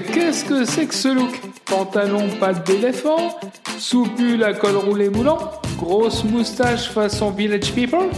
Qu'est-ce 0.00 0.44
que 0.44 0.64
c'est 0.64 0.86
que 0.86 0.94
ce 0.94 1.08
look? 1.08 1.40
Pantalon 1.64 2.28
patte 2.38 2.66
d'éléphant 2.66 3.38
Soupule 3.78 4.44
à 4.44 4.52
col 4.52 4.76
roulé 4.76 5.08
moulant 5.08 5.38
Grosse 5.78 6.24
moustache 6.24 6.90
façon 6.90 7.30
Village 7.30 7.72
People. 7.72 8.08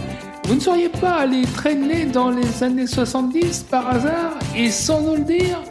Vous 0.45 0.55
ne 0.55 0.59
seriez 0.59 0.89
pas 0.89 1.13
allé 1.13 1.43
traîner 1.43 2.05
dans 2.05 2.29
les 2.29 2.63
années 2.63 2.87
70 2.87 3.67
par 3.69 3.89
hasard 3.89 4.33
et 4.55 4.69
sans 4.69 5.01
nous 5.01 5.15
le 5.15 5.23
dire? 5.23 5.61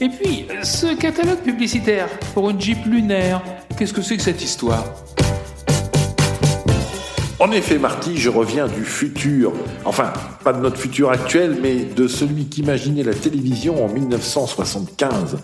Et 0.00 0.08
puis, 0.08 0.46
ce 0.62 0.94
catalogue 0.94 1.38
publicitaire 1.38 2.08
pour 2.34 2.50
une 2.50 2.60
Jeep 2.60 2.84
lunaire, 2.84 3.42
qu'est-ce 3.78 3.94
que 3.94 4.02
c'est 4.02 4.16
que 4.16 4.22
cette 4.22 4.42
histoire? 4.42 4.84
En 7.38 7.50
effet, 7.50 7.78
Marty, 7.78 8.16
je 8.16 8.30
reviens 8.30 8.66
du 8.66 8.84
futur. 8.84 9.52
Enfin, 9.84 10.12
pas 10.42 10.54
de 10.54 10.60
notre 10.60 10.78
futur 10.78 11.10
actuel, 11.10 11.58
mais 11.60 11.76
de 11.76 12.08
celui 12.08 12.46
qu'imaginait 12.46 13.02
la 13.02 13.12
télévision 13.12 13.84
en 13.84 13.88
1975. 13.88 15.36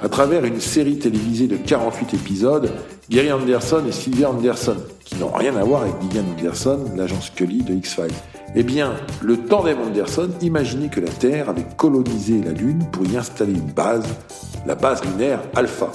À 0.00 0.08
travers 0.08 0.44
une 0.44 0.60
série 0.60 0.98
télévisée 0.98 1.48
de 1.48 1.56
48 1.56 2.14
épisodes, 2.14 2.70
Gary 3.10 3.32
Anderson 3.32 3.82
et 3.88 3.92
Sylvia 3.92 4.30
Anderson, 4.30 4.76
qui 5.04 5.16
n'ont 5.16 5.32
rien 5.32 5.56
à 5.56 5.64
voir 5.64 5.82
avec 5.82 5.94
Gillian 6.00 6.24
Anderson, 6.38 6.80
l'agent 6.96 7.20
Scully 7.20 7.62
de 7.62 7.74
X-Files. 7.74 8.14
Eh 8.54 8.62
bien, 8.62 8.94
le 9.20 9.36
tandem 9.36 9.78
Anderson 9.80 10.28
imaginait 10.42 10.88
que 10.88 11.00
la 11.00 11.10
Terre 11.10 11.48
avait 11.48 11.66
colonisé 11.76 12.40
la 12.44 12.52
Lune 12.52 12.86
pour 12.92 13.04
y 13.06 13.16
installer 13.16 13.52
une 13.52 13.72
base, 13.72 14.06
la 14.66 14.74
base 14.74 15.02
lunaire 15.04 15.40
Alpha. 15.54 15.90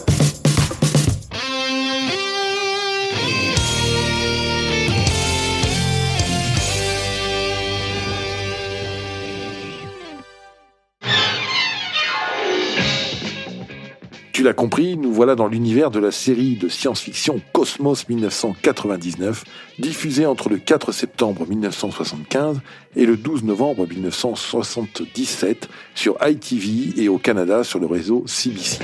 Compris, 14.53 14.97
nous 14.97 15.11
voilà 15.11 15.35
dans 15.35 15.47
l'univers 15.47 15.91
de 15.91 15.99
la 15.99 16.11
série 16.11 16.55
de 16.55 16.69
science-fiction 16.69 17.41
Cosmos 17.53 18.07
1999, 18.07 19.43
diffusée 19.79 20.25
entre 20.25 20.49
le 20.49 20.57
4 20.57 20.91
septembre 20.91 21.45
1975 21.47 22.59
et 22.95 23.05
le 23.05 23.17
12 23.17 23.43
novembre 23.43 23.87
1977 23.87 25.67
sur 25.95 26.17
ITV 26.25 27.01
et 27.01 27.09
au 27.09 27.17
Canada 27.17 27.63
sur 27.63 27.79
le 27.79 27.87
réseau 27.87 28.23
CBC. 28.25 28.79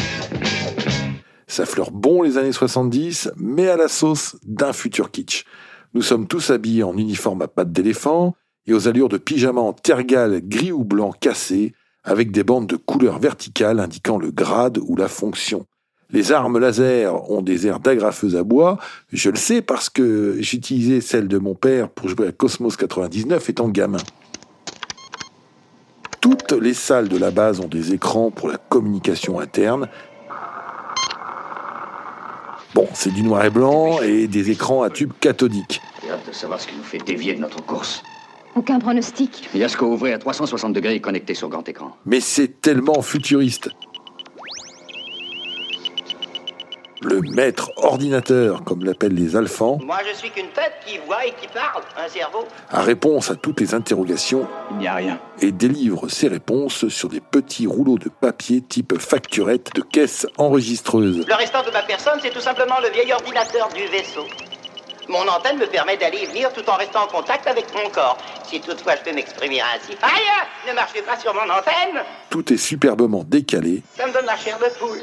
Ça 1.47 1.65
fleure 1.65 1.91
bon 1.91 2.21
les 2.21 2.37
années 2.37 2.51
70, 2.51 3.31
mais 3.37 3.69
à 3.69 3.77
la 3.77 3.87
sauce 3.87 4.37
d'un 4.45 4.73
futur 4.73 5.11
kitsch. 5.11 5.45
Nous 5.93 6.01
sommes 6.01 6.27
tous 6.27 6.49
habillés 6.49 6.83
en 6.83 6.97
uniforme 6.97 7.41
à 7.41 7.47
pattes 7.47 7.71
d'éléphant 7.71 8.35
et 8.65 8.73
aux 8.73 8.87
allures 8.87 9.09
de 9.09 9.17
pyjama 9.17 9.61
en 9.61 9.73
tergal 9.73 10.41
gris 10.43 10.71
ou 10.71 10.83
blanc 10.83 11.11
cassé, 11.11 11.73
avec 12.03 12.31
des 12.31 12.43
bandes 12.43 12.67
de 12.67 12.75
couleur 12.75 13.19
verticale 13.19 13.79
indiquant 13.79 14.17
le 14.17 14.31
grade 14.31 14.79
ou 14.85 14.95
la 14.95 15.07
fonction. 15.07 15.65
Les 16.09 16.31
armes 16.31 16.59
laser 16.59 17.31
ont 17.31 17.41
des 17.41 17.65
airs 17.65 17.79
d'agrafeuse 17.79 18.35
à 18.35 18.43
bois, 18.43 18.77
je 19.11 19.29
le 19.29 19.35
sais 19.35 19.61
parce 19.61 19.89
que 19.89 20.37
j'utilisais 20.39 21.01
celle 21.01 21.27
de 21.27 21.39
mon 21.39 21.55
père 21.55 21.89
pour 21.89 22.07
jouer 22.07 22.27
à 22.27 22.31
Cosmos 22.31 22.77
99 22.77 23.49
étant 23.49 23.69
gamin. 23.69 23.97
Toutes 26.21 26.51
les 26.51 26.73
salles 26.73 27.09
de 27.09 27.17
la 27.17 27.31
base 27.31 27.59
ont 27.59 27.67
des 27.67 27.93
écrans 27.93 28.31
pour 28.31 28.47
la 28.47 28.57
communication 28.57 29.39
interne. 29.39 29.89
Bon, 32.75 32.87
c'est 32.93 33.13
du 33.13 33.23
noir 33.23 33.45
et 33.45 33.49
blanc 33.49 34.01
et 34.01 34.27
des 34.27 34.51
écrans 34.51 34.83
à 34.83 34.89
tube 34.89 35.11
cathodique. 35.19 35.81
J'ai 36.03 36.11
hâte 36.11 36.27
de 36.27 36.33
savoir 36.33 36.59
ce 36.59 36.67
qui 36.67 36.75
nous 36.75 36.83
fait 36.83 36.99
dévier 36.99 37.33
de 37.33 37.39
notre 37.39 37.63
course. 37.65 38.03
Aucun 38.55 38.79
pronostic. 38.79 39.49
Yasco 39.55 39.85
ouvré 39.87 40.13
à 40.13 40.19
360 40.19 40.73
degrés 40.73 40.95
et 40.95 41.01
connecté 41.01 41.33
sur 41.33 41.49
grand 41.49 41.67
écran. 41.67 41.95
Mais 42.05 42.19
c'est 42.19 42.61
tellement 42.61 43.01
futuriste. 43.01 43.69
Le 47.01 47.19
maître 47.35 47.69
ordinateur, 47.75 48.63
comme 48.63 48.85
l'appellent 48.85 49.13
les 49.15 49.35
alphans, 49.35 49.77
Moi, 49.85 49.97
je 50.09 50.15
suis 50.17 50.29
qu'une 50.29 50.47
tête 50.53 50.71
qui 50.85 50.97
voit 51.05 51.25
et 51.25 51.31
qui 51.31 51.47
parle, 51.49 51.83
un 51.97 52.07
cerveau. 52.07 52.45
a 52.69 52.81
réponse 52.81 53.29
à 53.29 53.35
toutes 53.35 53.59
les 53.59 53.73
interrogations 53.73 54.47
Il 54.71 54.77
n'y 54.77 54.87
a 54.87 54.95
rien. 54.95 55.19
et 55.41 55.51
délivre 55.51 56.07
ses 56.07 56.29
réponses 56.29 56.87
sur 56.87 57.09
des 57.09 57.19
petits 57.19 57.67
rouleaux 57.67 57.97
de 57.97 58.07
papier 58.07 58.61
type 58.61 58.97
facturette 59.01 59.71
de 59.75 59.81
caisse 59.81 60.25
enregistreuse. 60.37 61.25
Le 61.27 61.35
restant 61.35 61.63
de 61.63 61.71
ma 61.71 61.81
personne, 61.81 62.19
c'est 62.21 62.29
tout 62.31 62.39
simplement 62.39 62.75
le 62.81 62.89
vieil 62.93 63.11
ordinateur 63.11 63.67
du 63.75 63.85
vaisseau. 63.87 64.23
Mon 65.09 65.27
antenne 65.27 65.57
me 65.57 65.65
permet 65.65 65.97
d'aller 65.97 66.19
et 66.23 66.25
venir 66.27 66.51
tout 66.53 66.67
en 66.69 66.75
restant 66.75 67.03
en 67.03 67.07
contact 67.07 67.45
avec 67.47 67.65
mon 67.73 67.89
corps. 67.89 68.17
Si 68.45 68.59
toutefois 68.61 68.95
je 68.95 69.09
peux 69.09 69.15
m'exprimer 69.15 69.61
ainsi. 69.61 69.97
Aïe 70.01 70.67
Ne 70.67 70.73
marchez 70.73 71.01
pas 71.01 71.17
sur 71.19 71.33
mon 71.33 71.41
antenne 71.41 72.03
Tout 72.29 72.53
est 72.53 72.57
superbement 72.57 73.23
décalé, 73.25 73.81
Ça 73.97 74.07
me 74.07 74.13
donne 74.13 74.25
la 74.25 74.37
chair 74.37 74.57
de 74.59 74.65
poule. 74.79 75.01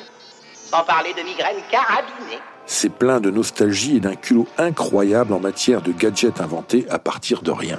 Sans 0.55 0.85
parler 0.85 1.13
de 1.13 1.23
migraine 1.23 1.57
carabinée. 1.71 2.39
c'est 2.65 2.91
plein 2.93 3.21
de 3.21 3.31
nostalgie 3.31 3.97
et 3.97 4.01
d'un 4.01 4.15
culot 4.15 4.47
incroyable 4.57 5.33
en 5.33 5.41
matière 5.41 5.83
de 5.83 5.91
gadgets 5.93 6.41
inventés 6.41 6.87
à 6.89 6.99
partir 7.01 7.43
de 7.43 7.51
rien. 7.51 7.79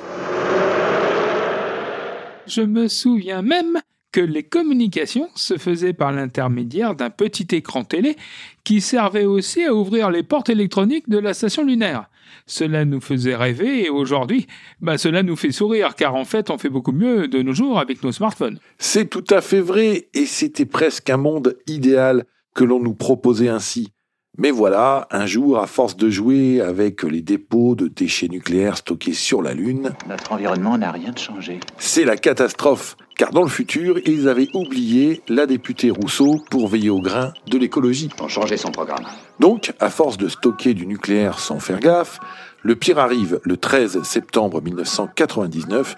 Je 2.47 2.61
me 2.61 2.87
souviens 2.87 3.41
même 3.41 3.79
que 4.11 4.21
les 4.21 4.43
communications 4.43 5.29
se 5.35 5.57
faisaient 5.57 5.93
par 5.93 6.11
l'intermédiaire 6.11 6.95
d'un 6.95 7.09
petit 7.09 7.47
écran 7.55 7.83
télé 7.83 8.15
qui 8.63 8.81
servait 8.81 9.25
aussi 9.25 9.63
à 9.63 9.73
ouvrir 9.73 10.11
les 10.11 10.23
portes 10.23 10.49
électroniques 10.49 11.09
de 11.09 11.17
la 11.17 11.33
station 11.33 11.63
lunaire. 11.63 12.09
Cela 12.45 12.85
nous 12.85 13.01
faisait 13.01 13.35
rêver 13.35 13.85
et 13.85 13.89
aujourd'hui, 13.89 14.47
bah 14.81 14.97
cela 14.97 15.23
nous 15.23 15.35
fait 15.35 15.51
sourire 15.51 15.95
car 15.95 16.15
en 16.15 16.25
fait 16.25 16.49
on 16.49 16.57
fait 16.57 16.69
beaucoup 16.69 16.91
mieux 16.91 17.27
de 17.27 17.41
nos 17.41 17.53
jours 17.53 17.79
avec 17.79 18.03
nos 18.03 18.11
smartphones. 18.11 18.59
C'est 18.77 19.09
tout 19.09 19.25
à 19.29 19.41
fait 19.41 19.61
vrai, 19.61 20.09
et 20.13 20.25
c'était 20.25 20.65
presque 20.65 21.09
un 21.09 21.17
monde 21.17 21.57
idéal 21.67 22.25
que 22.53 22.63
l'on 22.63 22.81
nous 22.81 22.95
proposait 22.95 23.49
ainsi. 23.49 23.91
Mais 24.37 24.49
voilà, 24.49 25.07
un 25.11 25.25
jour, 25.25 25.59
à 25.59 25.67
force 25.67 25.97
de 25.97 26.09
jouer 26.09 26.61
avec 26.61 27.03
les 27.03 27.21
dépôts 27.21 27.75
de 27.75 27.87
déchets 27.89 28.29
nucléaires 28.29 28.77
stockés 28.77 29.13
sur 29.13 29.41
la 29.41 29.53
Lune, 29.53 29.91
Notre 30.07 30.31
environnement 30.31 30.77
n'a 30.77 30.91
rien 30.91 31.13
changé. 31.17 31.59
c'est 31.77 32.05
la 32.05 32.15
catastrophe, 32.15 32.95
car 33.17 33.31
dans 33.31 33.41
le 33.41 33.49
futur, 33.49 33.99
ils 34.05 34.29
avaient 34.29 34.47
oublié 34.53 35.21
la 35.27 35.45
députée 35.45 35.91
Rousseau 35.91 36.39
pour 36.49 36.69
veiller 36.69 36.89
au 36.89 37.01
grain 37.01 37.33
de 37.49 37.57
l'écologie. 37.57 38.07
On 38.21 38.29
changeait 38.29 38.55
son 38.55 38.71
programme. 38.71 39.03
Donc, 39.41 39.73
à 39.81 39.89
force 39.89 40.15
de 40.17 40.29
stocker 40.29 40.73
du 40.73 40.87
nucléaire 40.87 41.37
sans 41.37 41.59
faire 41.59 41.81
gaffe, 41.81 42.19
le 42.63 42.75
pire 42.77 42.99
arrive 42.99 43.41
le 43.43 43.57
13 43.57 44.01
septembre 44.03 44.61
1999. 44.61 45.95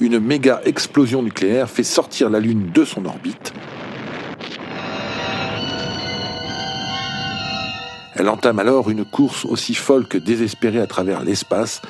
Une 0.00 0.18
méga 0.20 0.62
explosion 0.64 1.22
nucléaire 1.22 1.68
fait 1.68 1.82
sortir 1.84 2.30
la 2.30 2.40
Lune 2.40 2.70
de 2.72 2.84
son 2.86 3.04
orbite. 3.04 3.52
Elle 8.20 8.28
entame 8.28 8.58
alors 8.58 8.90
une 8.90 9.06
course 9.06 9.46
aussi 9.46 9.72
folle 9.72 10.06
que 10.06 10.18
désespérée 10.18 10.82
à 10.82 10.86
travers 10.86 11.24
l'espace, 11.24 11.80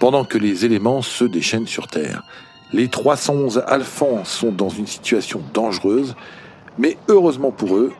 pendant 0.00 0.24
que 0.24 0.36
les 0.36 0.64
éléments 0.64 1.00
se 1.00 1.22
déchaînent 1.22 1.68
sur 1.68 1.86
Terre. 1.86 2.24
Les 2.72 2.88
311 2.88 3.62
Alphans 3.68 4.24
sont 4.24 4.50
dans 4.50 4.68
une 4.68 4.88
situation 4.88 5.40
dangereuse, 5.54 6.16
mais 6.76 6.96
heureusement 7.06 7.52
pour 7.52 7.76
eux, 7.76 7.92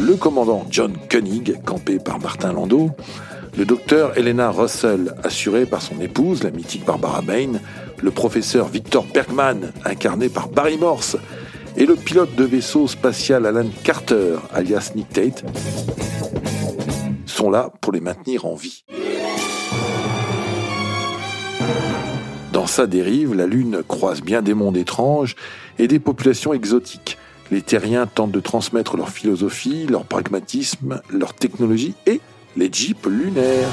le 0.00 0.14
commandant 0.14 0.64
John 0.70 0.96
Koenig, 1.10 1.62
campé 1.62 1.98
par 1.98 2.18
Martin 2.20 2.54
Landau, 2.54 2.92
le 3.58 3.66
docteur 3.66 4.16
Elena 4.16 4.50
Russell, 4.50 5.14
assuré 5.22 5.66
par 5.66 5.82
son 5.82 6.00
épouse, 6.00 6.42
la 6.42 6.52
mythique 6.52 6.86
Barbara 6.86 7.20
Bain, 7.20 7.60
le 8.02 8.10
professeur 8.10 8.68
Victor 8.68 9.04
Bergman, 9.12 9.72
incarné 9.84 10.30
par 10.30 10.48
Barry 10.48 10.78
Morse, 10.78 11.18
et 11.76 11.86
le 11.86 11.96
pilote 11.96 12.34
de 12.34 12.44
vaisseau 12.44 12.86
spatial 12.86 13.46
Alan 13.46 13.68
Carter, 13.82 14.36
alias 14.52 14.92
Nick 14.94 15.08
Tate, 15.08 15.44
sont 17.26 17.50
là 17.50 17.72
pour 17.80 17.92
les 17.92 18.00
maintenir 18.00 18.44
en 18.44 18.54
vie. 18.54 18.84
Dans 22.52 22.66
sa 22.66 22.86
dérive, 22.86 23.34
la 23.34 23.46
Lune 23.46 23.82
croise 23.88 24.20
bien 24.20 24.42
des 24.42 24.54
mondes 24.54 24.76
étranges 24.76 25.36
et 25.78 25.88
des 25.88 25.98
populations 25.98 26.52
exotiques. 26.52 27.16
Les 27.50 27.62
terriens 27.62 28.06
tentent 28.06 28.32
de 28.32 28.40
transmettre 28.40 28.96
leur 28.96 29.08
philosophie, 29.08 29.86
leur 29.86 30.04
pragmatisme, 30.04 31.00
leur 31.10 31.34
technologie 31.34 31.94
et 32.06 32.20
les 32.56 32.70
jeeps 32.72 33.06
lunaires. 33.06 33.70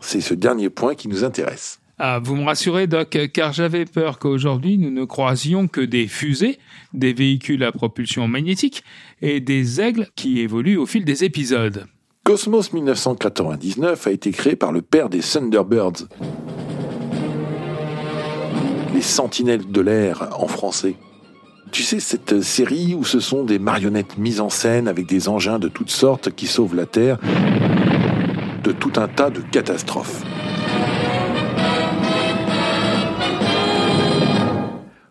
C'est 0.00 0.20
ce 0.20 0.34
dernier 0.34 0.70
point 0.70 0.94
qui 0.94 1.08
nous 1.08 1.24
intéresse. 1.24 1.81
Ah, 2.04 2.18
vous 2.18 2.34
me 2.34 2.44
rassurez, 2.44 2.88
Doc, 2.88 3.16
car 3.32 3.52
j'avais 3.52 3.84
peur 3.84 4.18
qu'aujourd'hui 4.18 4.76
nous 4.76 4.90
ne 4.90 5.04
croisions 5.04 5.68
que 5.68 5.80
des 5.80 6.08
fusées, 6.08 6.58
des 6.92 7.12
véhicules 7.12 7.62
à 7.62 7.70
propulsion 7.70 8.26
magnétique 8.26 8.82
et 9.20 9.38
des 9.38 9.80
aigles 9.80 10.08
qui 10.16 10.40
évoluent 10.40 10.78
au 10.78 10.84
fil 10.84 11.04
des 11.04 11.22
épisodes. 11.22 11.86
Cosmos 12.24 12.72
1999 12.72 14.04
a 14.08 14.10
été 14.10 14.32
créé 14.32 14.56
par 14.56 14.72
le 14.72 14.82
père 14.82 15.10
des 15.10 15.20
Thunderbirds. 15.20 16.08
Les 18.92 19.00
sentinelles 19.00 19.70
de 19.70 19.80
l'air 19.80 20.28
en 20.40 20.48
français. 20.48 20.96
Tu 21.70 21.84
sais, 21.84 22.00
cette 22.00 22.42
série 22.42 22.96
où 22.96 23.04
ce 23.04 23.20
sont 23.20 23.44
des 23.44 23.60
marionnettes 23.60 24.18
mises 24.18 24.40
en 24.40 24.50
scène 24.50 24.88
avec 24.88 25.06
des 25.06 25.28
engins 25.28 25.60
de 25.60 25.68
toutes 25.68 25.90
sortes 25.90 26.34
qui 26.34 26.48
sauvent 26.48 26.74
la 26.74 26.86
Terre 26.86 27.18
de 28.64 28.72
tout 28.72 28.94
un 28.96 29.06
tas 29.06 29.30
de 29.30 29.40
catastrophes. 29.40 30.24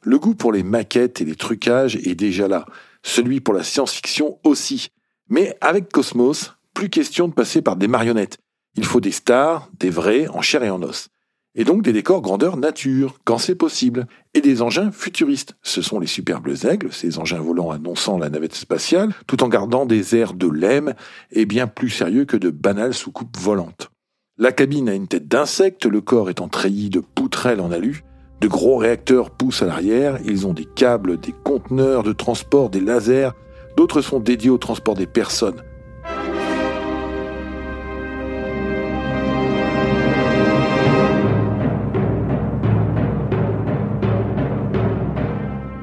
Le 0.03 0.17
goût 0.17 0.33
pour 0.33 0.51
les 0.51 0.63
maquettes 0.63 1.21
et 1.21 1.25
les 1.25 1.35
trucages 1.35 1.95
est 1.95 2.15
déjà 2.15 2.47
là, 2.47 2.65
celui 3.03 3.39
pour 3.39 3.53
la 3.53 3.63
science-fiction 3.63 4.39
aussi. 4.43 4.89
Mais 5.29 5.55
avec 5.61 5.89
Cosmos, 5.91 6.55
plus 6.73 6.89
question 6.89 7.27
de 7.27 7.33
passer 7.33 7.61
par 7.61 7.75
des 7.75 7.87
marionnettes. 7.87 8.39
Il 8.75 8.85
faut 8.85 9.01
des 9.01 9.11
stars, 9.11 9.69
des 9.79 9.89
vrais, 9.89 10.27
en 10.29 10.41
chair 10.41 10.63
et 10.63 10.69
en 10.69 10.81
os. 10.81 11.09
Et 11.53 11.65
donc 11.65 11.83
des 11.83 11.91
décors 11.91 12.21
grandeur 12.21 12.55
nature, 12.57 13.19
quand 13.25 13.37
c'est 13.37 13.55
possible. 13.55 14.07
Et 14.33 14.41
des 14.41 14.61
engins 14.61 14.91
futuristes. 14.91 15.55
Ce 15.61 15.81
sont 15.81 15.99
les 15.99 16.07
superbes 16.07 16.55
aigles, 16.63 16.91
ces 16.91 17.19
engins 17.19 17.41
volants 17.41 17.71
annonçant 17.71 18.17
la 18.17 18.29
navette 18.29 18.55
spatiale, 18.55 19.13
tout 19.27 19.43
en 19.43 19.49
gardant 19.49 19.85
des 19.85 20.15
airs 20.15 20.33
de 20.33 20.47
lemme 20.47 20.93
et 21.31 21.45
bien 21.45 21.67
plus 21.67 21.89
sérieux 21.89 22.25
que 22.25 22.37
de 22.37 22.49
banales 22.49 22.93
soucoupes 22.93 23.37
volantes. 23.37 23.91
La 24.37 24.51
cabine 24.53 24.89
a 24.89 24.95
une 24.95 25.07
tête 25.07 25.27
d'insecte, 25.27 25.85
le 25.85 26.01
corps 26.01 26.29
étant 26.29 26.47
treillis 26.47 26.89
de 26.89 27.01
poutrelles 27.01 27.61
en 27.61 27.71
alu. 27.71 28.03
De 28.41 28.47
gros 28.47 28.77
réacteurs 28.77 29.29
poussent 29.29 29.61
à 29.61 29.67
l'arrière, 29.67 30.17
ils 30.25 30.47
ont 30.47 30.53
des 30.53 30.65
câbles, 30.65 31.19
des 31.19 31.31
conteneurs 31.43 32.01
de 32.01 32.11
transport, 32.11 32.71
des 32.71 32.79
lasers. 32.79 33.29
D'autres 33.77 34.01
sont 34.01 34.19
dédiés 34.19 34.49
au 34.49 34.57
transport 34.57 34.95
des 34.95 35.05
personnes. 35.05 35.61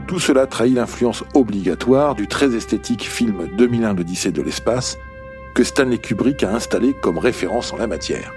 Tout 0.09 0.19
cela 0.19 0.49
trahit 0.49 0.75
l'influence 0.75 1.23
obligatoire 1.35 2.17
du 2.17 2.27
très 2.27 2.57
esthétique 2.57 3.05
film 3.09 3.49
2001 3.57 3.95
l'Odyssée 3.95 4.33
de 4.33 4.43
l'espace 4.43 4.99
que 5.55 5.63
Stanley 5.63 5.99
Kubrick 5.99 6.43
a 6.43 6.53
installé 6.53 6.93
comme 6.93 7.19
référence 7.19 7.73
en 7.73 7.77
la 7.77 7.87
matière. 7.87 8.33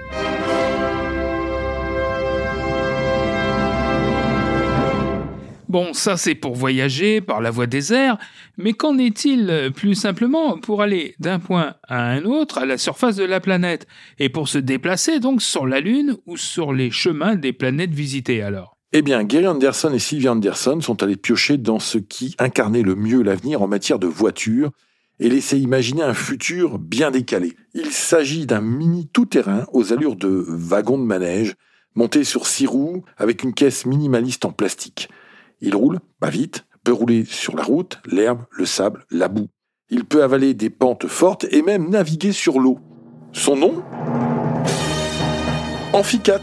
Bon, 5.71 5.93
ça 5.93 6.17
c'est 6.17 6.35
pour 6.35 6.53
voyager 6.53 7.21
par 7.21 7.39
la 7.39 7.49
voie 7.49 7.65
des 7.65 7.93
airs, 7.93 8.17
mais 8.57 8.73
qu'en 8.73 8.97
est-il 8.97 9.71
plus 9.73 9.95
simplement 9.95 10.57
pour 10.57 10.81
aller 10.81 11.15
d'un 11.19 11.39
point 11.39 11.75
à 11.87 12.09
un 12.11 12.25
autre 12.25 12.57
à 12.57 12.65
la 12.65 12.77
surface 12.77 13.15
de 13.15 13.23
la 13.23 13.39
planète, 13.39 13.87
et 14.19 14.27
pour 14.27 14.49
se 14.49 14.57
déplacer 14.57 15.21
donc 15.21 15.41
sur 15.41 15.65
la 15.65 15.79
Lune 15.79 16.17
ou 16.25 16.35
sur 16.35 16.73
les 16.73 16.91
chemins 16.91 17.37
des 17.37 17.53
planètes 17.53 17.93
visitées 17.93 18.41
alors? 18.41 18.75
Eh 18.91 19.01
bien, 19.01 19.23
Gary 19.23 19.47
Anderson 19.47 19.93
et 19.93 19.99
Sylvia 19.99 20.33
Anderson 20.33 20.81
sont 20.81 21.03
allés 21.03 21.15
piocher 21.15 21.57
dans 21.57 21.79
ce 21.79 21.99
qui 21.99 22.35
incarnait 22.37 22.81
le 22.81 22.95
mieux 22.95 23.21
l'avenir 23.21 23.61
en 23.61 23.69
matière 23.69 23.97
de 23.97 24.07
voitures 24.07 24.71
et 25.21 25.29
laisser 25.29 25.57
imaginer 25.57 26.03
un 26.03 26.13
futur 26.13 26.79
bien 26.79 27.11
décalé. 27.11 27.55
Il 27.73 27.91
s'agit 27.91 28.45
d'un 28.45 28.59
mini 28.59 29.07
tout-terrain 29.07 29.67
aux 29.71 29.93
allures 29.93 30.17
de 30.17 30.43
wagon 30.49 30.97
de 30.97 31.05
manège, 31.05 31.55
monté 31.95 32.25
sur 32.25 32.45
six 32.45 32.67
roues 32.67 33.05
avec 33.15 33.43
une 33.43 33.53
caisse 33.53 33.85
minimaliste 33.85 34.43
en 34.43 34.51
plastique. 34.51 35.07
Il 35.63 35.75
roule, 35.75 35.99
pas 36.19 36.31
vite, 36.31 36.65
peut 36.83 36.91
rouler 36.91 37.23
sur 37.23 37.55
la 37.55 37.61
route, 37.61 37.99
l'herbe, 38.07 38.45
le 38.49 38.65
sable, 38.65 39.05
la 39.11 39.27
boue. 39.27 39.47
Il 39.91 40.05
peut 40.05 40.23
avaler 40.23 40.55
des 40.55 40.71
pentes 40.71 41.05
fortes 41.05 41.45
et 41.51 41.61
même 41.61 41.87
naviguer 41.87 42.31
sur 42.31 42.59
l'eau. 42.59 42.79
Son 43.31 43.55
nom? 43.55 43.83
Amphicat. 45.93 46.41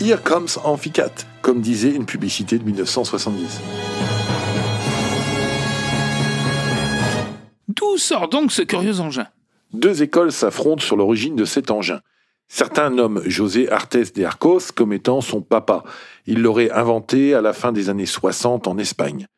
Here 0.00 0.22
comes 0.22 0.46
Amphicat, 0.62 1.10
comme 1.42 1.60
disait 1.60 1.90
une 1.90 2.06
publicité 2.06 2.56
de 2.56 2.62
1970. 2.62 3.60
D'où 7.66 7.96
sort 7.98 8.28
donc 8.28 8.52
ce 8.52 8.62
curieux 8.62 9.00
engin? 9.00 9.26
Deux 9.72 10.04
écoles 10.04 10.30
s'affrontent 10.30 10.82
sur 10.82 10.96
l'origine 10.96 11.34
de 11.34 11.44
cet 11.44 11.72
engin. 11.72 12.00
Certains 12.52 12.90
nomment 12.90 13.22
José 13.26 13.70
Artes 13.70 14.16
de 14.16 14.24
Arcos 14.24 14.72
comme 14.74 14.92
étant 14.92 15.20
son 15.20 15.40
papa. 15.40 15.84
Il 16.26 16.42
l'aurait 16.42 16.72
inventé 16.72 17.32
à 17.32 17.40
la 17.40 17.52
fin 17.52 17.70
des 17.70 17.90
années 17.90 18.06
60 18.06 18.66
en 18.66 18.76
Espagne. 18.76 19.28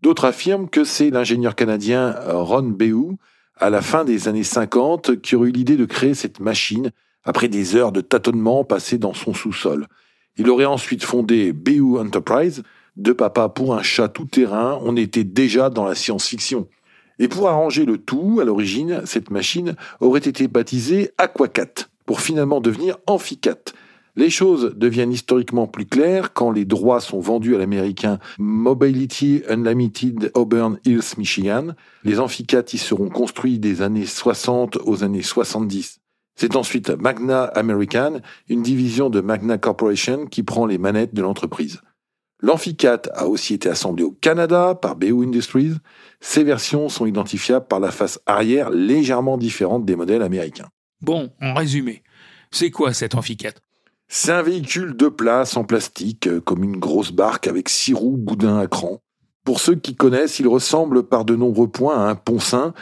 D'autres 0.00 0.24
affirment 0.24 0.70
que 0.70 0.82
c'est 0.82 1.10
l'ingénieur 1.10 1.54
canadien 1.54 2.16
Ron 2.28 2.62
Beou, 2.62 3.18
à 3.58 3.68
la 3.68 3.82
fin 3.82 4.06
des 4.06 4.26
années 4.26 4.42
50, 4.42 5.20
qui 5.20 5.36
aurait 5.36 5.50
eu 5.50 5.52
l'idée 5.52 5.76
de 5.76 5.84
créer 5.84 6.14
cette 6.14 6.40
machine 6.40 6.92
après 7.24 7.48
des 7.48 7.76
heures 7.76 7.92
de 7.92 8.00
tâtonnement 8.00 8.64
passées 8.64 8.98
dans 8.98 9.12
son 9.12 9.34
sous-sol. 9.34 9.86
Il 10.38 10.48
aurait 10.48 10.64
ensuite 10.64 11.04
fondé 11.04 11.52
Beou 11.52 11.98
Enterprise, 11.98 12.62
de 12.96 13.12
papa 13.12 13.50
pour 13.50 13.74
un 13.74 13.82
chat 13.82 14.08
tout-terrain, 14.08 14.80
on 14.82 14.96
était 14.96 15.24
déjà 15.24 15.68
dans 15.68 15.84
la 15.84 15.94
science-fiction. 15.94 16.68
Et 17.18 17.28
pour 17.28 17.50
arranger 17.50 17.84
le 17.84 17.98
tout, 17.98 18.38
à 18.40 18.46
l'origine, 18.46 19.02
cette 19.04 19.30
machine 19.30 19.76
aurait 20.00 20.20
été 20.20 20.48
baptisée 20.48 21.10
Aquacat 21.18 21.91
pour 22.12 22.20
finalement 22.20 22.60
devenir 22.60 22.98
Amphicat. 23.06 23.72
Les 24.16 24.28
choses 24.28 24.74
deviennent 24.76 25.12
historiquement 25.12 25.66
plus 25.66 25.86
claires 25.86 26.34
quand 26.34 26.50
les 26.50 26.66
droits 26.66 27.00
sont 27.00 27.20
vendus 27.20 27.54
à 27.54 27.58
l'américain 27.58 28.18
Mobility 28.38 29.42
Unlimited 29.48 30.30
Auburn 30.34 30.78
Hills, 30.84 31.16
Michigan. 31.16 31.68
Les 32.04 32.20
amphicats 32.20 32.70
y 32.70 32.76
seront 32.76 33.08
construits 33.08 33.58
des 33.58 33.80
années 33.80 34.04
60 34.04 34.76
aux 34.84 35.04
années 35.04 35.22
70. 35.22 36.00
C'est 36.36 36.54
ensuite 36.54 36.90
Magna 36.90 37.44
American, 37.44 38.20
une 38.50 38.60
division 38.60 39.08
de 39.08 39.22
Magna 39.22 39.56
Corporation 39.56 40.26
qui 40.26 40.42
prend 40.42 40.66
les 40.66 40.76
manettes 40.76 41.14
de 41.14 41.22
l'entreprise. 41.22 41.80
L'Amphicat 42.42 43.00
a 43.14 43.26
aussi 43.26 43.54
été 43.54 43.70
assemblé 43.70 44.04
au 44.04 44.12
Canada 44.12 44.74
par 44.74 44.96
BU 44.96 45.24
Industries. 45.24 45.76
Ces 46.20 46.44
versions 46.44 46.90
sont 46.90 47.06
identifiables 47.06 47.68
par 47.68 47.80
la 47.80 47.90
face 47.90 48.20
arrière 48.26 48.68
légèrement 48.68 49.38
différente 49.38 49.86
des 49.86 49.96
modèles 49.96 50.20
américains. 50.20 50.68
Bon, 51.02 51.30
en 51.40 51.54
résumé, 51.54 52.04
c'est 52.52 52.70
quoi 52.70 52.92
cet 52.92 53.16
amphicate? 53.16 53.60
C'est 54.06 54.30
un 54.30 54.42
véhicule 54.42 54.96
de 54.96 55.08
place 55.08 55.56
en 55.56 55.64
plastique, 55.64 56.28
euh, 56.28 56.40
comme 56.40 56.62
une 56.62 56.76
grosse 56.76 57.10
barque 57.10 57.48
avec 57.48 57.68
six 57.68 57.92
roues 57.92 58.16
boudin 58.16 58.58
à 58.58 58.68
cran. 58.68 59.00
Pour 59.44 59.58
ceux 59.58 59.74
qui 59.74 59.96
connaissent, 59.96 60.38
il 60.38 60.46
ressemble 60.46 61.02
par 61.02 61.24
de 61.24 61.34
nombreux 61.34 61.66
points 61.66 61.96
à 61.96 62.08
un 62.08 62.14
poncin, 62.14 62.72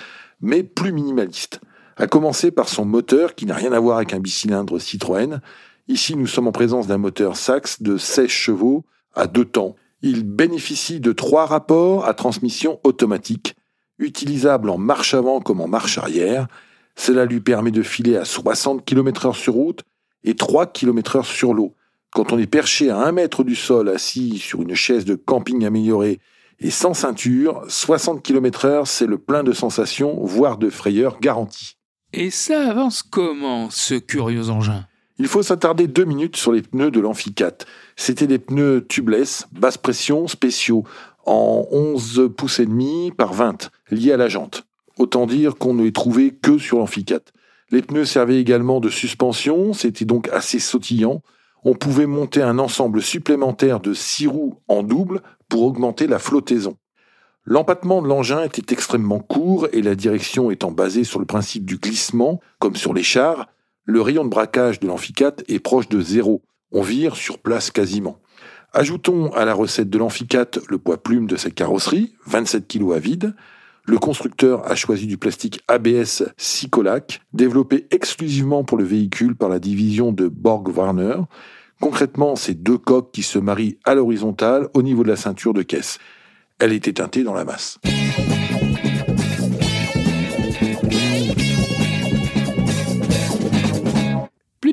mais 0.43 0.63
plus 0.63 0.93
minimaliste. 0.93 1.61
À 1.97 2.07
commencer 2.07 2.51
par 2.51 2.69
son 2.69 2.85
moteur 2.85 3.35
qui 3.35 3.47
n'a 3.47 3.55
rien 3.55 3.73
à 3.73 3.81
voir 3.81 3.97
avec 3.97 4.13
un 4.13 4.21
bicylindre 4.21 4.79
Citroën. 4.79 5.41
Ici, 5.89 6.15
nous 6.15 6.27
sommes 6.27 6.49
en 6.49 6.53
présence 6.53 6.87
d'un 6.87 6.99
moteur 6.99 7.37
Sax 7.37 7.81
de 7.81 7.97
16 7.97 8.29
chevaux 8.29 8.85
à 9.15 9.29
deux 9.29 9.47
temps. 9.47 9.77
Il 10.03 10.25
bénéficie 10.25 11.01
de 11.01 11.13
trois 11.13 11.47
rapports 11.47 12.05
à 12.07 12.13
transmission 12.13 12.81
automatique, 12.85 13.55
utilisables 13.99 14.69
en 14.69 14.79
marche 14.79 15.15
avant 15.15 15.41
comme 15.41 15.63
en 15.63 15.69
marche 15.69 15.97
arrière, 15.97 16.49
cela 16.97 17.25
lui 17.25 17.41
permet 17.41 17.71
de 17.71 17.83
filer 17.83 18.17
à 18.17 18.25
60 18.25 18.85
km 18.85 19.27
heure 19.27 19.37
sur 19.37 19.55
route 19.55 19.83
et 20.25 20.35
3 20.35 20.67
km 20.67 21.17
heure 21.17 21.27
sur 21.27 21.55
l'eau. 21.55 21.75
Quand 22.13 22.33
on 22.33 22.39
est 22.39 22.47
perché 22.47 22.91
à 22.91 22.99
1 22.99 23.13
mètre 23.13 23.45
du 23.45 23.55
sol 23.55 23.89
assis 23.89 24.39
sur 24.39 24.63
une 24.63 24.75
chaise 24.75 25.05
de 25.05 25.15
camping 25.15 25.65
améliorée 25.65 26.21
et 26.59 26.71
sans 26.71 26.93
ceinture, 26.93 27.63
60 27.69 28.23
km 28.23 28.65
heure, 28.67 28.87
c'est 28.87 29.07
le 29.07 29.19
plein 29.19 29.43
de 29.43 29.53
sensations, 29.53 30.23
voire 30.25 30.59
de 30.59 30.69
frayeur 30.69 31.19
garanti. 31.21 31.77
Et 32.13 32.31
ça 32.31 32.69
avance 32.69 33.03
comment, 33.03 33.71
ce 33.71 33.95
curieux 33.95 34.51
engin? 34.51 34.87
Il 35.19 35.29
faut 35.29 35.43
s'attarder 35.43 35.87
deux 35.87 36.05
minutes 36.05 36.37
sur 36.37 36.51
les 36.51 36.63
pneus 36.63 36.91
de 36.91 36.99
l'Amphicat. 36.99 37.59
C'étaient 37.95 38.27
des 38.27 38.39
pneus 38.39 38.87
tubeless, 38.89 39.47
basse 39.53 39.79
pression, 39.79 40.27
spéciaux, 40.27 40.85
en 41.27 41.67
11 41.71 42.31
pouces 42.37 42.59
et 42.59 42.67
demi 42.67 43.13
par 43.17 43.33
20, 43.33 43.71
liés 43.91 44.13
à 44.13 44.17
la 44.17 44.29
jante. 44.29 44.65
Autant 44.99 45.27
dire 45.27 45.57
qu'on 45.57 45.75
ne 45.75 45.85
les 45.85 45.93
trouvait 45.93 46.31
que 46.31 46.59
sur 46.59 46.79
l'amphicate. 46.79 47.33
Les 47.71 47.83
pneus 47.83 48.05
servaient 48.05 48.41
également 48.41 48.81
de 48.81 48.89
suspension, 48.89 49.73
c'était 49.73 50.05
donc 50.05 50.29
assez 50.29 50.59
sautillant. 50.59 51.23
On 51.63 51.75
pouvait 51.75 52.07
monter 52.07 52.43
un 52.43 52.59
ensemble 52.59 53.03
supplémentaire 53.03 53.81
de 53.81 53.95
six 53.95 54.27
roues 54.27 54.57
en 54.67 54.83
double 54.83 55.23
pour 55.49 55.63
augmenter 55.63 56.07
la 56.07 56.19
flottaison. 56.19 56.77
L'empattement 57.45 58.03
de 58.03 58.09
l'engin 58.09 58.43
était 58.43 58.73
extrêmement 58.75 59.21
court 59.21 59.69
et 59.73 59.83
la 59.83 59.95
direction 59.95 60.51
étant 60.51 60.71
basée 60.71 61.05
sur 61.05 61.21
le 61.21 61.27
principe 61.27 61.65
du 61.65 61.79
glissement, 61.79 62.41
comme 62.59 62.77
sur 62.77 62.93
les 62.93 63.03
chars, 63.03 63.47
le 63.85 64.03
rayon 64.03 64.25
de 64.25 64.29
braquage 64.29 64.79
de 64.79 64.87
l'amphicate 64.87 65.43
est 65.49 65.59
proche 65.59 65.89
de 65.89 66.01
zéro. 66.01 66.43
On 66.71 66.83
vire 66.83 67.17
sur 67.17 67.39
place 67.39 67.71
quasiment. 67.71 68.19
Ajoutons 68.73 69.33
à 69.33 69.45
la 69.45 69.55
recette 69.55 69.91
de 69.91 69.99
l'amphicate 69.99 70.61
le 70.69 70.79
poids 70.79 71.03
plume 71.03 71.27
de 71.27 71.37
sa 71.37 71.51
carrosserie, 71.51 72.15
27 72.27 72.69
kg 72.69 72.93
à 72.95 72.99
vide, 73.01 73.35
le 73.85 73.99
constructeur 73.99 74.71
a 74.71 74.75
choisi 74.75 75.07
du 75.07 75.19
plastique 75.19 75.61
ABS 75.69 76.25
Sicolac, 76.37 77.23
développé 77.33 77.87
exclusivement 77.91 78.65
pour 78.65 78.79
le 78.79 78.85
véhicule 78.85 79.35
par 79.35 79.49
la 79.49 79.59
division 79.59 80.13
de 80.13 80.29
Borg 80.29 80.69
Warner. 80.77 81.17
Concrètement, 81.81 82.37
c'est 82.37 82.55
deux 82.55 82.79
coques 82.79 83.13
qui 83.13 83.23
se 83.23 83.39
marient 83.39 83.79
à 83.85 83.95
l'horizontale 83.95 84.69
au 84.75 84.83
niveau 84.83 85.03
de 85.03 85.09
la 85.09 85.17
ceinture 85.17 85.55
de 85.55 85.63
caisse. 85.63 85.99
Elle 86.59 86.73
était 86.73 86.93
teintée 86.93 87.25
dans 87.25 87.35
la 87.35 87.45
masse. 87.45 87.79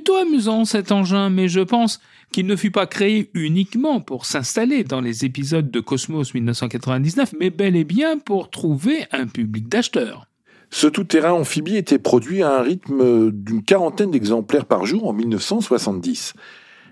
Plutôt 0.08 0.22
amusant 0.22 0.64
cet 0.64 0.94
engin, 0.94 1.30
mais 1.30 1.50
je 1.50 1.60
pense 1.60 2.00
qu'il 2.32 2.48
ne 2.48 2.56
fut 2.56 2.72
pas 2.72 2.88
créé 2.88 3.30
uniquement 3.34 4.00
pour 4.00 4.26
s'installer 4.26 4.86
dans 4.86 5.02
les 5.02 5.26
épisodes 5.26 5.70
de 5.70 5.82
Cosmos 5.82 6.34
1999, 6.34 7.34
mais 7.38 7.50
bel 7.50 7.76
et 7.76 7.84
bien 7.84 8.18
pour 8.18 8.50
trouver 8.50 9.06
un 9.12 9.28
public 9.28 9.68
d'acheteurs. 9.68 10.28
Ce 10.70 10.88
tout-terrain 10.88 11.34
amphibie 11.34 11.76
était 11.76 12.00
produit 12.00 12.42
à 12.42 12.58
un 12.58 12.62
rythme 12.62 13.32
d'une 13.32 13.64
quarantaine 13.64 14.12
d'exemplaires 14.12 14.64
par 14.64 14.86
jour 14.86 15.10
en 15.10 15.12
1970. 15.12 16.36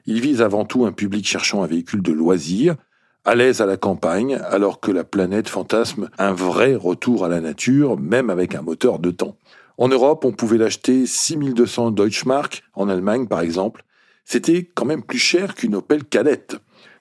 Il 0.08 0.20
vise 0.20 0.42
avant 0.42 0.66
tout 0.66 0.86
un 0.86 0.92
public 0.92 1.26
cherchant 1.26 1.64
un 1.64 1.68
véhicule 1.68 2.02
de 2.02 2.12
loisir, 2.12 2.76
à 3.24 3.34
l'aise 3.34 3.62
à 3.62 3.66
la 3.66 3.78
campagne, 3.78 4.42
alors 4.50 4.82
que 4.82 4.92
la 4.92 5.06
planète 5.06 5.48
fantasme 5.48 6.10
un 6.18 6.34
vrai 6.34 6.76
retour 6.76 7.24
à 7.24 7.30
la 7.30 7.40
nature, 7.40 7.98
même 7.98 8.30
avec 8.30 8.56
un 8.56 8.62
moteur 8.62 9.00
de 9.00 9.12
temps. 9.12 9.38
En 9.78 9.88
Europe, 9.90 10.24
on 10.26 10.32
pouvait 10.32 10.58
l'acheter 10.58 11.06
6200 11.06 11.92
Deutschmark, 11.92 12.64
en 12.74 12.90
Allemagne 12.90 13.28
par 13.28 13.42
exemple. 13.42 13.84
C'était 14.24 14.70
quand 14.74 14.86
même 14.86 15.04
plus 15.04 15.20
cher 15.20 15.56
qu'une 15.56 15.76
Opel 15.76 16.04
Kadett. 16.04 16.58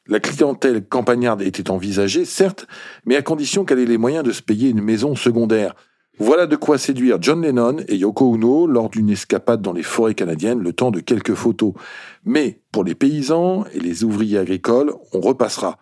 La 0.07 0.21
clientèle 0.21 0.87
campagnarde 0.87 1.41
était 1.41 1.71
envisagée, 1.71 2.27
certes, 2.27 2.67
mais 3.07 3.17
à 3.17 3.23
condition 3.23 3.65
qu'elle 3.65 3.79
ait 3.79 3.87
les 3.87 3.97
moyens 3.97 4.25
de 4.25 4.33
se 4.33 4.43
payer 4.43 4.69
une 4.69 4.83
maison 4.83 5.17
secondaire. 5.17 5.75
Voilà 6.19 6.47
de 6.47 6.57
quoi 6.57 6.79
séduire 6.79 7.19
John 7.21 7.43
Lennon 7.43 7.79
et 7.89 7.97
Yoko 7.97 8.35
Ono 8.35 8.67
lors 8.67 8.91
d'une 8.91 9.11
escapade 9.11 9.63
dans 9.63 9.73
les 9.73 9.83
forêts 9.83 10.15
canadiennes, 10.15 10.61
le 10.61 10.73
temps 10.73 10.91
de 10.91 11.01
quelques 11.01 11.35
photos. 11.35 11.73
Mais 12.25 12.61
pour 12.71 12.85
les 12.85 12.95
paysans 12.95 13.65
et 13.73 13.81
les 13.81 14.05
ouvriers 14.05 14.39
agricoles, 14.39 14.93
on 15.13 15.21
repassera. 15.21 15.79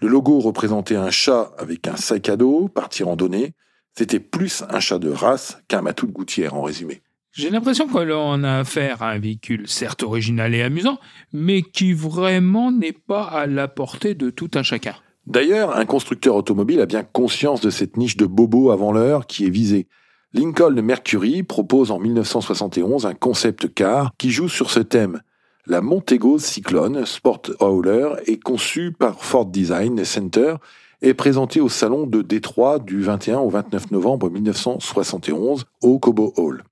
Le 0.00 0.08
logo 0.08 0.40
représentait 0.40 0.96
un 0.96 1.10
chat 1.10 1.52
avec 1.58 1.86
un 1.86 1.96
sac 1.96 2.28
à 2.30 2.36
dos, 2.36 2.68
parti 2.68 3.02
randonnée. 3.02 3.52
C'était 3.94 4.20
plus 4.20 4.64
un 4.68 4.80
chat 4.80 4.98
de 4.98 5.10
race 5.10 5.58
qu'un 5.68 5.82
matou 5.82 6.06
de 6.06 6.12
gouttière, 6.12 6.54
en 6.54 6.62
résumé. 6.62 7.02
J'ai 7.32 7.50
l'impression 7.50 7.86
que 7.86 7.98
l'on 7.98 8.42
a 8.42 8.58
affaire 8.58 9.02
à 9.02 9.10
un 9.10 9.18
véhicule 9.18 9.68
certes 9.68 10.02
original 10.02 10.54
et 10.54 10.62
amusant, 10.62 10.98
mais 11.32 11.62
qui 11.62 11.92
vraiment 11.92 12.72
n'est 12.72 12.92
pas 12.92 13.24
à 13.24 13.46
la 13.46 13.68
portée 13.68 14.14
de 14.14 14.30
tout 14.30 14.50
un 14.54 14.64
chacun. 14.64 14.96
D'ailleurs, 15.26 15.76
un 15.76 15.84
constructeur 15.84 16.34
automobile 16.34 16.80
a 16.80 16.86
bien 16.86 17.04
conscience 17.04 17.60
de 17.60 17.70
cette 17.70 17.96
niche 17.96 18.16
de 18.16 18.26
bobo 18.26 18.72
avant 18.72 18.90
l'heure 18.90 19.26
qui 19.26 19.46
est 19.46 19.50
visée. 19.50 19.86
Lincoln 20.32 20.82
Mercury 20.82 21.42
propose 21.42 21.92
en 21.92 22.00
1971 22.00 23.06
un 23.06 23.14
concept 23.14 23.72
car 23.72 24.12
qui 24.18 24.30
joue 24.30 24.48
sur 24.48 24.70
ce 24.70 24.80
thème. 24.80 25.20
La 25.66 25.82
Montego 25.82 26.38
Cyclone 26.38 27.04
Sport 27.04 27.42
Hauler 27.60 28.08
est 28.26 28.42
conçue 28.42 28.90
par 28.90 29.22
Ford 29.22 29.46
Design 29.46 30.04
Center 30.04 30.54
et 31.02 31.14
présentée 31.14 31.60
au 31.60 31.68
salon 31.68 32.06
de 32.06 32.22
Détroit 32.22 32.78
du 32.78 33.00
21 33.02 33.38
au 33.38 33.48
29 33.48 33.90
novembre 33.90 34.30
1971 34.30 35.64
au 35.82 35.98
Cobo 35.98 36.32
Hall. 36.36 36.64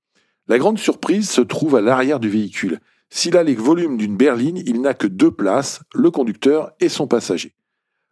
La 0.49 0.59
grande 0.59 0.79
surprise 0.79 1.31
se 1.31 1.41
trouve 1.41 1.77
à 1.77 1.81
l'arrière 1.81 2.21
du 2.21 2.29
véhicule. 2.29 2.81
S'il 3.11 3.37
a 3.37 3.43
les 3.43 3.55
volumes 3.55 3.97
d'une 3.97 4.17
berline, 4.17 4.63
il 4.67 4.81
n'a 4.81 4.95
que 4.95 5.07
deux 5.07 5.31
places, 5.31 5.81
le 5.95 6.11
conducteur 6.11 6.73
et 6.81 6.89
son 6.89 7.07
passager. 7.07 7.55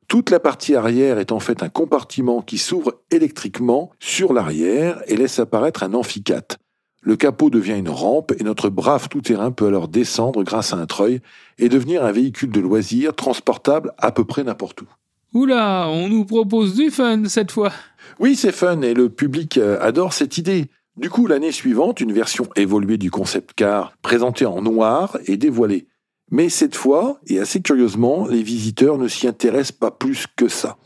Toute 0.08 0.30
la 0.30 0.40
partie 0.40 0.74
arrière 0.74 1.18
est 1.18 1.32
en 1.32 1.40
fait 1.40 1.62
un 1.62 1.68
compartiment 1.68 2.40
qui 2.40 2.58
s'ouvre 2.58 3.02
électriquement 3.10 3.90
sur 3.98 4.32
l'arrière 4.32 5.02
et 5.06 5.16
laisse 5.16 5.38
apparaître 5.38 5.82
un 5.82 5.94
amphicate. 5.94 6.58
Le 7.02 7.16
capot 7.16 7.50
devient 7.50 7.78
une 7.78 7.88
rampe 7.88 8.32
et 8.38 8.44
notre 8.44 8.68
brave 8.68 9.08
tout-terrain 9.08 9.50
peut 9.50 9.66
alors 9.66 9.88
descendre 9.88 10.42
grâce 10.44 10.72
à 10.72 10.76
un 10.76 10.86
treuil 10.86 11.20
et 11.58 11.68
devenir 11.68 12.04
un 12.04 12.12
véhicule 12.12 12.50
de 12.50 12.60
loisir 12.60 13.14
transportable 13.14 13.92
à 13.98 14.12
peu 14.12 14.24
près 14.24 14.44
n'importe 14.44 14.82
où. 14.82 14.86
Oula, 15.36 15.88
on 15.90 16.08
nous 16.08 16.24
propose 16.24 16.74
du 16.76 16.90
fun 16.90 17.24
cette 17.26 17.50
fois. 17.50 17.70
Oui, 18.18 18.36
c'est 18.36 18.52
fun 18.52 18.80
et 18.80 18.94
le 18.94 19.10
public 19.10 19.58
euh, 19.58 19.76
adore 19.82 20.14
cette 20.14 20.38
idée. 20.38 20.70
Du 20.96 21.10
coup, 21.10 21.26
l'année 21.26 21.52
suivante, 21.52 22.00
une 22.00 22.14
version 22.14 22.48
évoluée 22.56 22.96
du 22.96 23.10
concept 23.10 23.50
car, 23.54 23.92
présentée 24.00 24.46
en 24.46 24.62
noir, 24.62 25.18
est 25.26 25.36
dévoilée. 25.36 25.88
Mais 26.30 26.48
cette 26.48 26.74
fois, 26.74 27.20
et 27.26 27.38
assez 27.38 27.60
curieusement, 27.60 28.26
les 28.26 28.42
visiteurs 28.42 28.96
ne 28.96 29.08
s'y 29.08 29.28
intéressent 29.28 29.76
pas 29.76 29.90
plus 29.90 30.26
que 30.36 30.48
ça. 30.48 30.78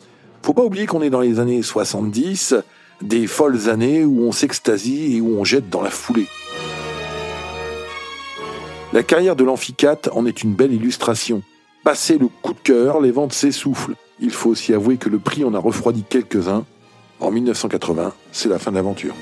Faut 0.43 0.53
pas 0.53 0.65
oublier 0.65 0.87
qu'on 0.87 1.03
est 1.03 1.11
dans 1.11 1.21
les 1.21 1.39
années 1.39 1.63
70, 1.63 2.57
des 3.03 3.29
folles 3.29 3.71
années 3.71 4.05
où 4.05 4.25
on 4.25 4.33
s'extasie 4.33 5.15
et 5.15 5.21
où 5.21 5.39
on 5.39 5.45
jette 5.45 5.71
dans 5.71 5.81
la 5.81 5.91
foulée. 5.91 6.27
La 8.93 9.05
carrière 9.05 9.37
de 9.37 9.45
l'amphicate 9.45 10.09
en 10.13 10.27
est 10.27 10.43
une 10.43 10.55
belle 10.55 10.73
illustration. 10.73 11.45
Passé 11.85 12.19
le 12.19 12.27
coup 12.27 12.53
de 12.53 12.59
cœur, 12.59 13.01
les 13.01 13.13
ventes 13.13 13.33
s'essoufflent. 13.33 13.95
Il 14.21 14.31
faut 14.31 14.51
aussi 14.51 14.75
avouer 14.75 14.97
que 14.99 15.09
le 15.09 15.19
prix 15.19 15.45
en 15.45 15.55
a 15.55 15.59
refroidi 15.59 16.05
quelques-uns. 16.09 16.65
En 17.21 17.31
1980, 17.31 18.13
c'est 18.33 18.49
la 18.49 18.59
fin 18.59 18.71
de 18.71 18.77
l'aventure. 18.77 19.15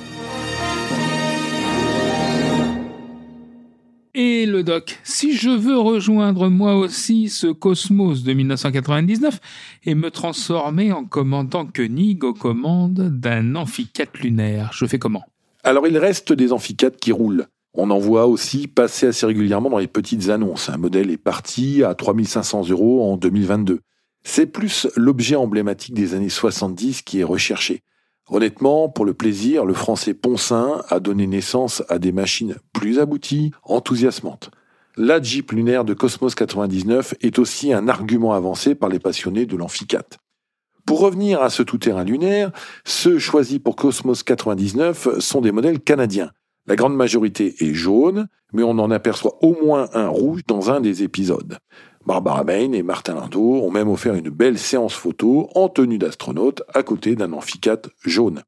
Et 4.15 4.47
le 4.47 4.65
doc, 4.65 4.99
si 5.05 5.37
je 5.37 5.51
veux 5.51 5.79
rejoindre 5.79 6.49
moi 6.49 6.75
aussi 6.75 7.29
ce 7.29 7.47
cosmos 7.47 8.25
de 8.25 8.33
1999 8.33 9.39
et 9.85 9.95
me 9.95 10.11
transformer 10.11 10.91
en 10.91 11.05
commandant 11.05 11.67
Koenig 11.67 12.25
aux 12.25 12.35
commandes 12.35 13.21
d'un 13.21 13.55
amphicate 13.55 14.19
lunaire, 14.19 14.71
je 14.73 14.87
fais 14.87 14.99
comment? 14.99 15.23
Alors 15.63 15.87
il 15.87 15.97
reste 15.99 16.33
des 16.33 16.53
amphicates 16.53 16.97
qui 16.97 17.13
roulent. 17.13 17.47
On 17.75 17.91
en 17.91 17.99
voit 17.99 18.27
aussi 18.27 18.67
passer 18.67 19.07
assez 19.07 19.27
régulièrement 19.27 19.71
dans 19.71 19.79
les 19.79 19.87
petites 19.87 20.31
annonces. 20.31 20.69
Un 20.69 20.79
modèle 20.79 21.11
est 21.11 21.17
parti 21.17 21.85
à 21.85 21.95
3500 21.95 22.71
euros 22.71 23.13
en 23.13 23.17
2022. 23.17 23.79
C'est 24.25 24.47
plus 24.47 24.87
l'objet 24.97 25.37
emblématique 25.37 25.95
des 25.95 26.15
années 26.15 26.29
70 26.29 27.03
qui 27.03 27.21
est 27.21 27.25
recherché. 27.25 27.83
Honnêtement, 28.31 28.89
pour 28.91 29.07
le 29.07 29.15
plaisir, 29.15 29.65
le 29.65 29.73
français 29.73 30.13
Poncin 30.13 30.83
a 30.91 31.01
donné 31.01 31.27
naissance 31.27 31.83
à 31.89 31.99
des 31.99 32.13
machines 32.13 32.57
plus 32.73 32.99
abouties, 32.99 33.53
enthousiasmantes. 33.63 34.51
La 34.97 35.23
Jeep 35.23 35.53
lunaire 35.53 35.85
de 35.85 35.95
Cosmos 35.95 36.35
99 36.35 37.15
est 37.21 37.39
aussi 37.39 37.73
un 37.73 37.89
argument 37.89 38.35
avancé 38.35 38.75
par 38.75 38.91
les 38.91 38.99
passionnés 38.99 39.47
de 39.47 39.57
l'amphicate. 39.57 40.19
Pour 40.85 41.01
revenir 41.01 41.41
à 41.41 41.51
ce 41.51 41.63
tout-terrain 41.63 42.05
lunaire, 42.05 42.51
ceux 42.85 43.19
choisis 43.19 43.59
pour 43.59 43.77
Cosmos 43.77 44.23
99 44.23 45.21
sont 45.21 45.41
des 45.41 45.53
modèles 45.53 45.81
canadiens. 45.81 46.31
La 46.67 46.77
grande 46.77 46.97
majorité 46.97 47.55
est 47.61 47.75
jaune, 47.75 48.29
mais 48.53 48.63
on 48.63 48.79
en 48.79 48.91
aperçoit 48.91 49.39
au 49.43 49.57
moins 49.65 49.89
un 49.95 50.09
rouge 50.09 50.43
dans 50.47 50.71
un 50.71 50.81
des 50.81 51.03
épisodes. 51.03 51.59
Barbara 52.09 52.43
Bain 52.43 52.73
et 52.73 52.83
Martin 52.83 53.17
Lindau 53.17 53.61
ont 53.63 53.71
même 53.71 53.91
offert 53.91 54.15
une 54.15 54.31
belle 54.31 54.59
séance 54.59 54.95
photo 54.95 55.51
en 55.55 55.69
tenue 55.69 55.99
d'astronaute 55.99 56.63
à 56.73 56.83
côté 56.83 57.17
d'un 57.17 57.35
amphicate 57.35 57.91
jaune. 58.03 58.45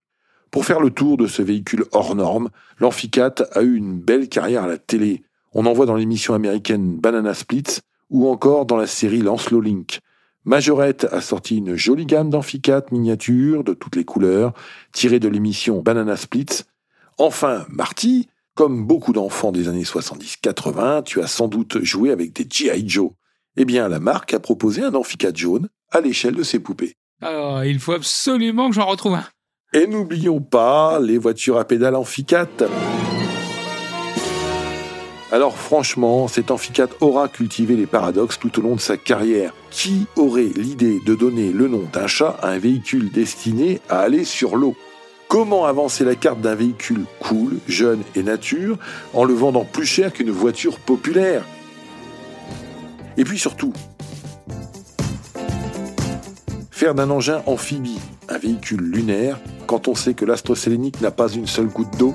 Pour 0.50 0.64
faire 0.64 0.80
le 0.80 0.88
tour 0.88 1.18
de 1.18 1.26
ce 1.26 1.42
véhicule 1.42 1.84
hors 1.92 2.14
norme, 2.14 2.48
l'amphicate 2.78 3.42
a 3.52 3.60
eu 3.60 3.76
une 3.76 4.00
belle 4.00 4.30
carrière 4.30 4.64
à 4.64 4.66
la 4.66 4.78
télé. 4.78 5.24
On 5.52 5.66
en 5.66 5.74
voit 5.74 5.84
dans 5.84 5.94
l'émission 5.94 6.32
américaine 6.32 6.96
Banana 6.96 7.34
Splits 7.34 7.80
ou 8.08 8.30
encore 8.30 8.64
dans 8.64 8.78
la 8.78 8.86
série 8.86 9.20
Lancelot 9.20 9.60
Link. 9.60 10.00
Majorette 10.46 11.04
a 11.12 11.20
sorti 11.20 11.58
une 11.58 11.76
jolie 11.76 12.06
gamme 12.06 12.30
d'amphicates 12.30 12.90
miniatures 12.90 13.62
de 13.62 13.74
toutes 13.74 13.96
les 13.96 14.06
couleurs, 14.06 14.54
tirées 14.94 15.20
de 15.20 15.28
l'émission 15.28 15.82
Banana 15.82 16.16
Splits. 16.16 16.62
Enfin, 17.18 17.66
Marty, 17.68 18.26
comme 18.54 18.86
beaucoup 18.86 19.12
d'enfants 19.12 19.52
des 19.52 19.68
années 19.68 19.82
70-80, 19.82 21.04
tu 21.04 21.20
as 21.20 21.26
sans 21.26 21.48
doute 21.48 21.84
joué 21.84 22.10
avec 22.10 22.32
des 22.32 22.46
G.I. 22.48 22.88
Joe. 22.88 23.10
Eh 23.56 23.64
bien, 23.64 23.88
la 23.88 24.00
marque 24.00 24.32
a 24.34 24.40
proposé 24.40 24.82
un 24.82 24.94
amphicate 24.94 25.36
jaune 25.36 25.68
à 25.90 26.00
l'échelle 26.00 26.34
de 26.34 26.42
ses 26.42 26.60
poupées. 26.60 26.94
Alors, 27.20 27.64
il 27.64 27.78
faut 27.78 27.92
absolument 27.92 28.68
que 28.68 28.76
j'en 28.76 28.86
retrouve 28.86 29.14
un. 29.14 29.24
Et 29.72 29.86
n'oublions 29.86 30.40
pas 30.40 30.98
les 31.00 31.18
voitures 31.18 31.58
à 31.58 31.64
pédales 31.64 31.96
amphicate. 31.96 32.64
Alors 35.32 35.56
franchement, 35.56 36.26
cet 36.26 36.50
amphicate 36.50 36.90
aura 37.00 37.28
cultivé 37.28 37.76
les 37.76 37.86
paradoxes 37.86 38.38
tout 38.40 38.58
au 38.58 38.62
long 38.62 38.74
de 38.74 38.80
sa 38.80 38.96
carrière. 38.96 39.54
Qui 39.70 40.06
aurait 40.16 40.50
l'idée 40.56 40.98
de 41.06 41.14
donner 41.14 41.52
le 41.52 41.68
nom 41.68 41.84
d'un 41.92 42.08
chat 42.08 42.36
à 42.42 42.48
un 42.48 42.58
véhicule 42.58 43.12
destiné 43.12 43.80
à 43.88 44.00
aller 44.00 44.24
sur 44.24 44.56
l'eau? 44.56 44.74
Comment 45.28 45.66
avancer 45.66 46.04
la 46.04 46.16
carte 46.16 46.40
d'un 46.40 46.56
véhicule 46.56 47.04
cool, 47.20 47.58
jeune 47.68 48.02
et 48.16 48.24
nature 48.24 48.76
en 49.14 49.22
le 49.22 49.34
vendant 49.34 49.64
plus 49.64 49.86
cher 49.86 50.12
qu'une 50.12 50.32
voiture 50.32 50.80
populaire? 50.80 51.44
Et 53.16 53.24
puis 53.24 53.38
surtout, 53.38 53.72
faire 56.70 56.94
d'un 56.94 57.10
engin 57.10 57.42
amphibie 57.46 57.98
un 58.28 58.38
véhicule 58.38 58.80
lunaire 58.80 59.38
quand 59.66 59.88
on 59.88 59.94
sait 59.94 60.14
que 60.14 60.24
l'astre 60.24 60.54
sélénique 60.54 61.00
n'a 61.00 61.10
pas 61.10 61.28
une 61.28 61.46
seule 61.46 61.68
goutte 61.68 61.96
d'eau. 61.98 62.14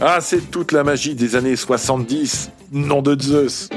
Ah, 0.00 0.20
c'est 0.20 0.50
toute 0.50 0.72
la 0.72 0.84
magie 0.84 1.14
des 1.14 1.36
années 1.36 1.56
70, 1.56 2.50
nom 2.72 3.00
de 3.00 3.20
Zeus 3.20 3.70